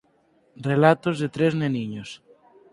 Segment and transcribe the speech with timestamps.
[0.69, 2.09] Relatos de tres neniños